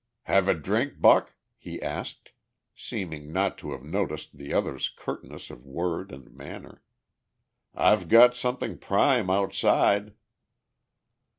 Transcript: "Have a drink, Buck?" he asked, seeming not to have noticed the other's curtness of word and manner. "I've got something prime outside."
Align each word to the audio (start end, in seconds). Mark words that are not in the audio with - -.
"Have 0.23 0.47
a 0.47 0.55
drink, 0.55 0.99
Buck?" 0.99 1.35
he 1.59 1.79
asked, 1.79 2.31
seeming 2.73 3.31
not 3.31 3.55
to 3.59 3.71
have 3.73 3.83
noticed 3.83 4.35
the 4.35 4.51
other's 4.51 4.89
curtness 4.89 5.51
of 5.51 5.63
word 5.63 6.11
and 6.11 6.33
manner. 6.33 6.81
"I've 7.75 8.09
got 8.09 8.35
something 8.35 8.79
prime 8.79 9.29
outside." 9.29 10.15